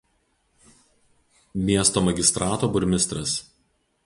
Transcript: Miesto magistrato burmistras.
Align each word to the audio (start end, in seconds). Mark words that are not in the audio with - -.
Miesto 1.65 2.01
magistrato 2.09 2.67
burmistras. 2.73 3.37